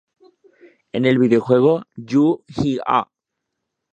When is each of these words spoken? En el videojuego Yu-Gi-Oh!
En 0.93 1.05
el 1.05 1.19
videojuego 1.19 1.83
Yu-Gi-Oh! 1.95 3.05